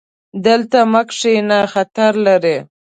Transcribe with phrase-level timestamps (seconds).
[0.45, 2.57] دلته مه کښېنه، خطر لري